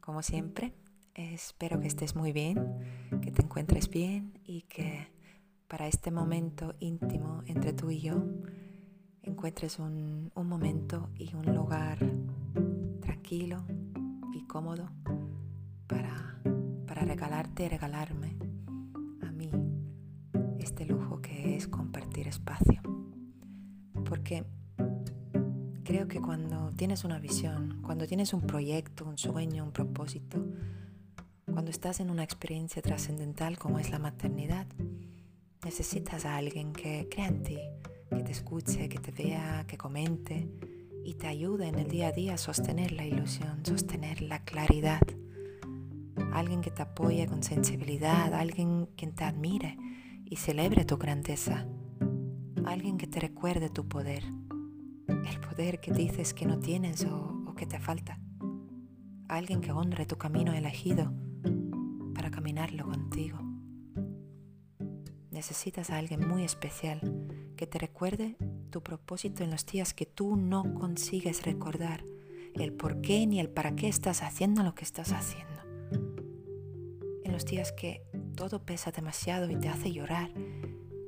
[0.00, 0.72] Como siempre,
[1.14, 2.78] espero que estés muy bien,
[3.20, 5.08] que te encuentres bien y que
[5.66, 8.24] para este momento íntimo entre tú y yo
[9.22, 11.98] encuentres un, momento y un lugar
[13.00, 13.64] tranquilo
[14.32, 14.88] y cómodo
[15.88, 16.40] para,
[16.86, 18.36] para regalarte y regalarme
[19.22, 19.50] a mí
[20.60, 22.80] este lujo que es compartir espacio.
[24.04, 24.44] Porque
[25.86, 30.44] creo que cuando tienes una visión, cuando tienes un proyecto, un sueño, un propósito,
[31.44, 34.66] cuando estás en una experiencia trascendental como es la maternidad,
[35.64, 37.58] necesitas a alguien que crea en ti,
[38.10, 40.50] que te escuche, que te vea, que comente
[41.04, 45.02] y te ayude en el día a día a sostener la ilusión, sostener la claridad.
[46.32, 49.78] Alguien que te apoye con sensibilidad, alguien que te admire
[50.24, 51.64] y celebre tu grandeza,
[52.64, 54.24] alguien que te recuerde tu poder
[55.56, 58.18] que dices que no tienes o, que te falta.
[59.26, 61.10] Alguien que honre tu camino elegido
[62.14, 63.38] para caminarlo contigo.
[65.30, 67.00] Necesitas a alguien muy especial
[67.56, 68.36] que te recuerde
[68.68, 72.04] tu propósito en los días que tú no consigues recordar
[72.54, 75.62] el por qué ni el para qué estás haciendo lo que estás haciendo.
[77.24, 78.02] En los días que
[78.36, 80.30] todo pesa demasiado y te hace llorar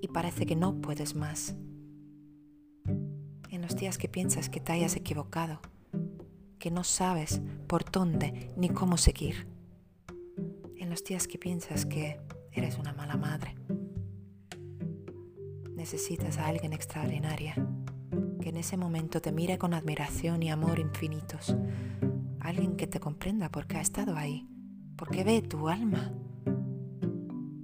[0.00, 1.56] y parece que no puedes más
[3.66, 5.58] los días que piensas que te hayas equivocado,
[6.60, 9.48] que no sabes por dónde ni cómo seguir,
[10.76, 12.20] en los días que piensas que
[12.52, 13.56] eres una mala madre.
[15.74, 17.56] Necesitas a alguien extraordinaria,
[18.40, 21.56] que en ese momento te mire con admiración y amor infinitos,
[22.38, 24.46] alguien que te comprenda porque ha estado ahí,
[24.94, 26.12] porque ve tu alma.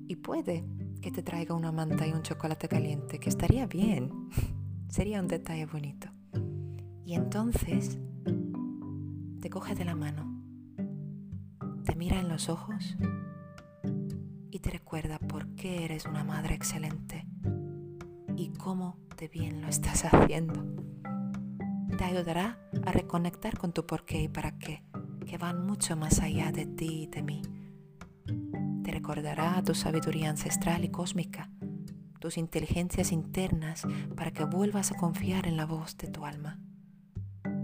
[0.09, 0.65] Y puede
[1.01, 4.11] que te traiga una manta y un chocolate caliente, que estaría bien.
[4.93, 6.09] Sería un detalle bonito.
[7.07, 7.99] Y entonces
[9.41, 10.45] te coge de la mano,
[11.87, 12.99] te mira en los ojos
[14.51, 17.27] y te recuerda por qué eres una madre excelente
[18.37, 20.63] y cómo de bien lo estás haciendo.
[21.97, 24.85] Te ayudará a reconectar con tu por qué y para qué,
[25.27, 27.41] que van mucho más allá de ti y de mí.
[28.85, 31.49] Te recordará tu sabiduría ancestral y cósmica
[32.23, 33.83] tus inteligencias internas
[34.17, 36.61] para que vuelvas a confiar en la voz de tu alma.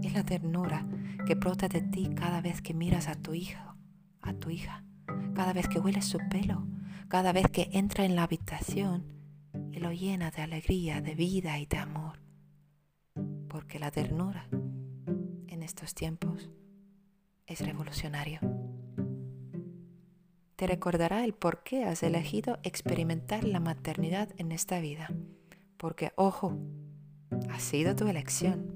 [0.03, 0.85] Es la ternura
[1.25, 3.77] que brota de ti cada vez que miras a tu hijo,
[4.21, 4.83] a tu hija,
[5.33, 6.67] cada vez que hueles su pelo,
[7.07, 9.05] cada vez que entra en la habitación
[9.71, 12.19] y lo llena de alegría, de vida y de amor.
[13.47, 14.49] Porque la ternura
[15.47, 16.49] en estos tiempos
[17.47, 18.58] es revolucionario
[20.59, 25.09] te recordará el por qué has elegido experimentar la maternidad en esta vida.
[25.77, 26.59] Porque, ojo,
[27.49, 28.75] ha sido tu elección.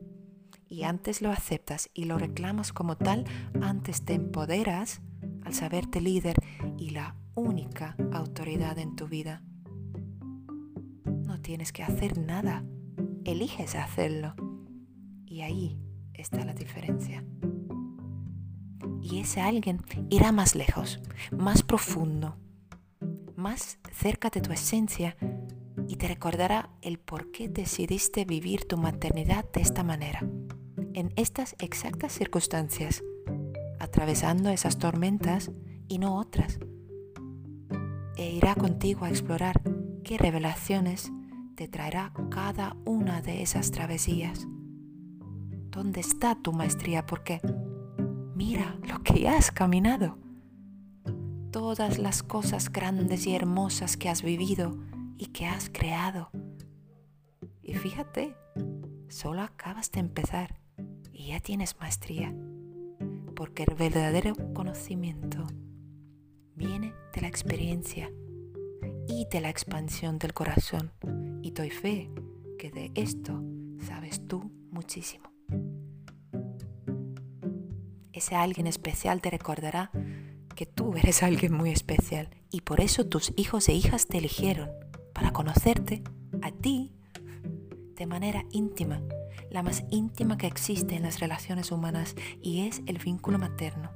[0.70, 3.26] Y antes lo aceptas y lo reclamas como tal,
[3.62, 5.02] antes te empoderas
[5.44, 6.38] al saberte líder
[6.78, 9.44] y la única autoridad en tu vida.
[11.04, 12.64] No tienes que hacer nada,
[13.26, 14.36] eliges hacerlo.
[15.26, 15.78] Y ahí
[16.14, 17.26] está la diferencia
[19.04, 21.00] y ese alguien irá más lejos,
[21.38, 22.38] más profundo,
[23.36, 25.18] más cerca de tu esencia
[25.88, 30.22] y te recordará el por qué decidiste vivir tu maternidad de esta manera,
[30.94, 33.04] en estas exactas circunstancias,
[33.80, 35.52] atravesando esas tormentas
[35.90, 36.60] y no otras.
[38.16, 39.62] E irá contigo a explorar
[40.04, 41.12] qué revelaciones
[41.56, 44.48] te traerá cada una de esas travesías.
[45.70, 47.06] ¿Dónde está tu maestría?
[47.06, 47.42] ¿Por qué?
[48.36, 50.18] Mira lo que has caminado.
[51.52, 54.76] Todas las cosas grandes y hermosas que has vivido
[55.20, 56.32] y que has creado.
[57.62, 58.36] Y fíjate,
[59.08, 60.60] solo acabas de empezar
[61.12, 62.34] y ya tienes maestría.
[63.36, 65.46] Porque el verdadero conocimiento
[66.56, 68.12] viene de la experiencia
[69.08, 70.92] y de la expansión del corazón.
[71.44, 72.10] Y doy fe
[72.58, 73.44] que de esto
[73.78, 75.33] sabes tú muchísimo
[78.14, 79.92] ese alguien especial te recordará
[80.56, 84.70] que tú eres alguien muy especial y por eso tus hijos e hijas te eligieron
[85.14, 86.04] para conocerte
[86.42, 86.94] a ti
[87.96, 89.02] de manera íntima,
[89.50, 93.92] la más íntima que existe en las relaciones humanas y es el vínculo materno.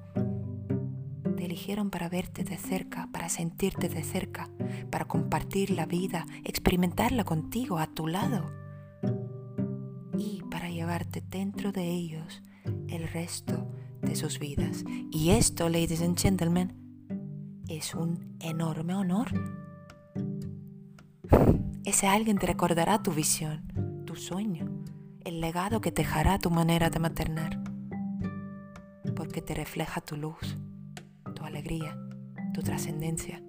[1.35, 4.49] Te eligieron para verte de cerca, para sentirte de cerca,
[4.89, 8.51] para compartir la vida, experimentarla contigo, a tu lado
[10.17, 12.41] y para llevarte dentro de ellos
[12.87, 13.66] el resto
[14.07, 14.83] de sus vidas.
[15.11, 16.73] Y esto, ladies and gentlemen,
[17.67, 19.27] es un enorme honor.
[21.83, 24.83] Ese alguien te recordará tu visión, tu sueño,
[25.25, 27.63] el legado que dejará tu manera de maternar.
[29.15, 30.57] porque te refleja tu luz,
[31.33, 31.97] tu alegría,
[32.53, 33.41] tu trascendencia.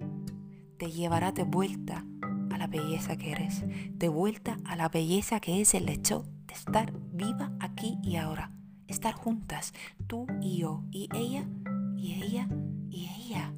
[0.77, 2.05] Te llevará de vuelta
[2.49, 6.55] a la belleza que eres, de vuelta a la belleza que es el hecho de
[6.55, 8.51] estar viva aquí y ahora,
[8.91, 9.73] estar juntas,
[10.07, 11.47] tú y yo, y ella,
[11.95, 12.47] y ella,
[12.89, 13.53] y ella,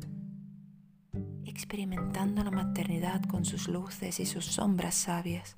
[1.45, 5.53] experimentando la maternidad con sus luces y sus sombras sabias,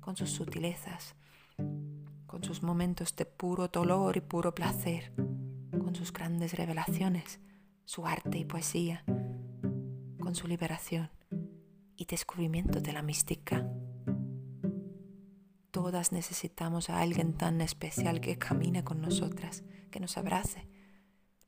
[0.00, 1.14] con sus sutilezas,
[2.26, 5.12] con sus momentos de puro dolor y puro placer,
[5.70, 7.40] con sus grandes revelaciones,
[7.84, 9.04] su arte y poesía,
[10.20, 11.10] con su liberación
[11.96, 13.66] y descubrimiento de la mística.
[15.80, 20.66] Todas necesitamos a alguien tan especial que camine con nosotras, que nos abrace,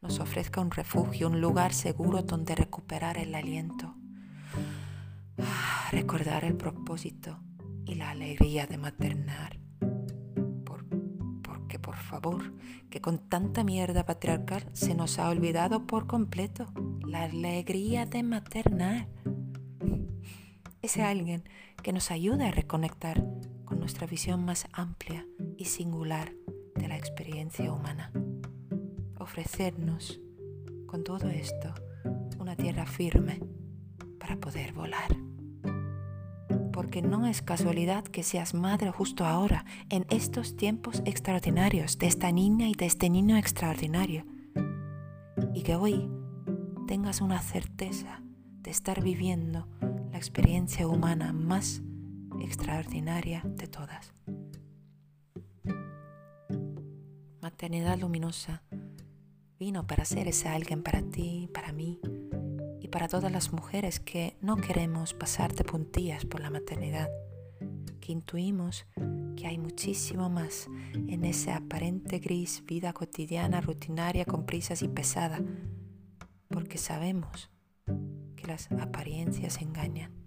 [0.00, 3.92] nos ofrezca un refugio, un lugar seguro donde recuperar el aliento,
[5.90, 7.40] recordar el propósito
[7.84, 9.58] y la alegría de maternar.
[11.42, 12.54] porque por favor,
[12.88, 16.72] que con tanta mierda patriarcal se nos ha olvidado por completo
[17.04, 19.08] la alegría de maternar.
[20.82, 21.42] Ese alguien
[21.82, 23.24] que nos ayuda a reconectar
[23.70, 25.24] con nuestra visión más amplia
[25.56, 26.32] y singular
[26.74, 28.10] de la experiencia humana.
[29.16, 30.20] Ofrecernos
[30.86, 31.72] con todo esto
[32.40, 33.40] una tierra firme
[34.18, 35.16] para poder volar.
[36.72, 42.32] Porque no es casualidad que seas madre justo ahora, en estos tiempos extraordinarios de esta
[42.32, 44.24] niña y de este niño extraordinario.
[45.54, 46.10] Y que hoy
[46.88, 48.20] tengas una certeza
[48.62, 49.68] de estar viviendo
[50.10, 51.82] la experiencia humana más
[52.40, 54.12] extraordinaria de todas.
[57.40, 58.62] Maternidad luminosa
[59.58, 62.00] vino para ser ese alguien para ti, para mí
[62.80, 67.08] y para todas las mujeres que no queremos pasar de puntillas por la maternidad,
[68.00, 68.86] que intuimos
[69.36, 75.40] que hay muchísimo más en esa aparente gris vida cotidiana, rutinaria, con prisas y pesada,
[76.48, 77.50] porque sabemos
[78.36, 80.19] que las apariencias engañan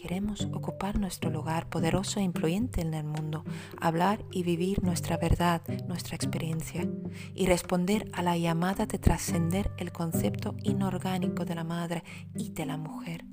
[0.00, 3.42] Queremos ocupar nuestro lugar poderoso e influyente en el mundo,
[3.80, 6.88] hablar y vivir nuestra verdad, nuestra experiencia,
[7.34, 12.04] y responder a la llamada de trascender el concepto inorgánico de la madre
[12.36, 13.24] y de la mujer.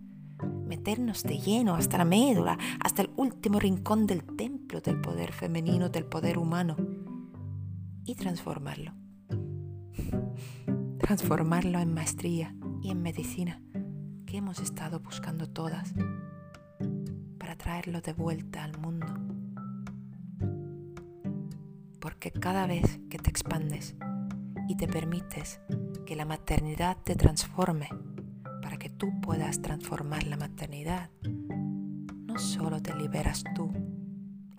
[0.66, 5.90] Meternos de lleno hasta la médula, hasta el último rincón del templo del poder femenino,
[5.90, 6.78] del poder humano,
[8.06, 8.96] y transformarlo.
[10.98, 13.62] Transformarlo en maestría y en medicina
[14.26, 15.94] que hemos estado buscando todas
[17.66, 19.08] traerlo de vuelta al mundo.
[22.00, 23.96] Porque cada vez que te expandes
[24.70, 25.60] y te permites
[26.06, 27.90] que la maternidad te transforme
[28.62, 33.74] para que tú puedas transformar la maternidad, no solo te liberas tú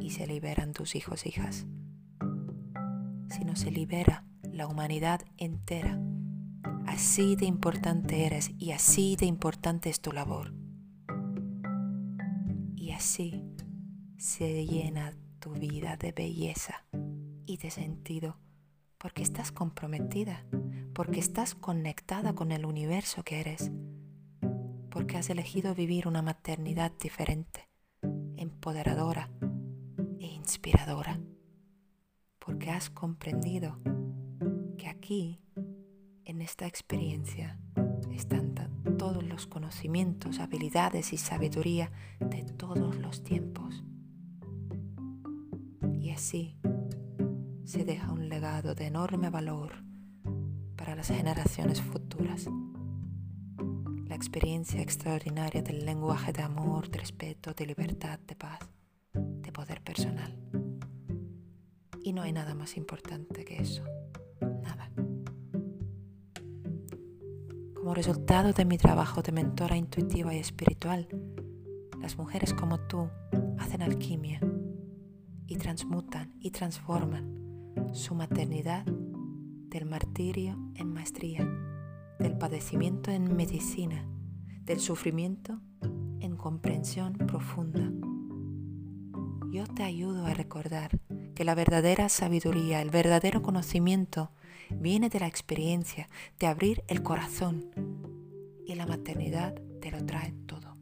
[0.01, 1.65] y se liberan tus hijos e hijas,
[3.29, 5.97] sino se libera la humanidad entera.
[6.89, 10.66] Así de importante eres y así de importante es tu labor
[12.97, 13.45] así
[14.17, 16.87] se llena tu vida de belleza
[17.45, 18.39] y de sentido,
[18.97, 20.47] porque estás comprometida,
[20.95, 23.71] porque estás conectada con el universo que eres,
[24.89, 27.69] porque has elegido vivir una maternidad diferente,
[28.39, 29.29] empoderadora
[30.19, 31.21] e inspiradora,
[32.39, 33.79] porque has comprendido
[34.79, 35.39] que aquí,
[36.25, 37.59] en esta experiencia,
[38.11, 38.55] están
[38.97, 43.85] todos los conocimientos, habilidades y sabiduría de todos los tiempos.
[46.01, 46.57] Y así
[47.65, 49.85] se deja un legado de enorme valor
[50.77, 52.49] para las generaciones futuras.
[54.07, 58.61] La experiencia extraordinaria del lenguaje de amor, de respeto, de libertad, de paz,
[59.13, 60.35] de poder personal.
[62.03, 63.83] Y no hay nada más importante que eso.
[67.87, 71.07] Como resultado de mi trabajo de mentora intuitiva y espiritual,
[72.01, 73.09] las mujeres como tú
[73.61, 74.41] hacen alquimia
[75.47, 81.49] y transmutan y transforman su maternidad del martirio en maestría,
[82.19, 84.05] del padecimiento en medicina,
[84.65, 85.61] del sufrimiento
[86.19, 87.89] en comprensión profunda.
[89.53, 90.99] Yo te ayudo a recordar
[91.37, 94.33] que la verdadera sabiduría, el verdadero conocimiento
[94.71, 96.09] viene de la experiencia,
[96.41, 97.71] de abrir el corazón
[98.67, 100.75] y la maternidad te lo trae todo.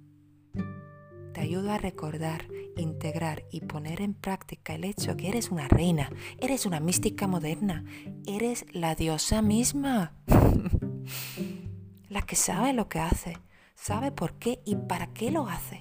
[1.33, 2.47] Te ayuda a recordar,
[2.77, 6.09] integrar y poner en práctica el hecho que eres una reina,
[6.39, 7.85] eres una mística moderna,
[8.25, 10.15] eres la diosa misma,
[12.09, 13.39] la que sabe lo que hace,
[13.75, 15.81] sabe por qué y para qué lo hace.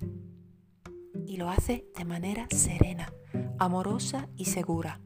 [1.28, 3.14] Y lo hace de manera serena,
[3.60, 5.00] amorosa y segura.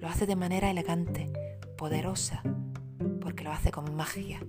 [0.00, 1.32] Lo hace de manera elegante,
[1.76, 2.42] poderosa,
[3.20, 4.40] porque lo hace con magia,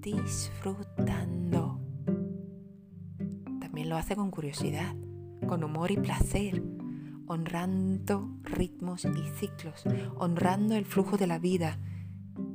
[0.00, 1.80] disfrutando.
[3.60, 4.94] También lo hace con curiosidad,
[5.46, 6.62] con humor y placer,
[7.26, 9.84] honrando ritmos y ciclos,
[10.16, 11.78] honrando el flujo de la vida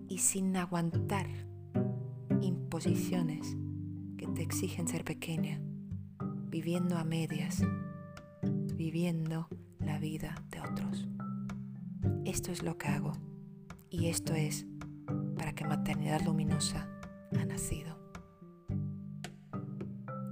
[0.08, 1.28] y sin aguantar
[2.42, 3.56] imposiciones
[4.18, 5.62] que te exigen ser pequeña,
[6.50, 7.64] viviendo a medias,
[8.82, 9.48] viviendo
[9.80, 11.08] la vida de otros.
[12.26, 13.14] Esto es lo que hago
[13.92, 14.66] y esto es
[15.38, 16.90] para que Maternidad Luminosa
[17.40, 17.96] ha nacido.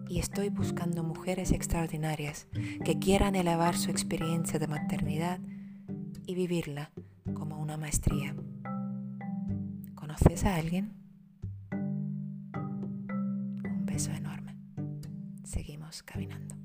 [0.10, 2.48] Y estoy buscando mujeres extraordinarias
[2.84, 5.40] que quieran elevar su experiencia de maternidad
[6.26, 6.90] y vivirla
[7.36, 8.36] como una maestría.
[9.94, 10.94] ¿Conoces a alguien?
[11.72, 14.58] Un beso enorme.
[15.44, 16.59] Seguimos caminando.